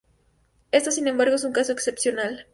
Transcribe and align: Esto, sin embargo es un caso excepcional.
Esto, 0.71 0.89
sin 0.89 1.07
embargo 1.07 1.35
es 1.35 1.43
un 1.43 1.51
caso 1.53 1.73
excepcional. 1.73 2.47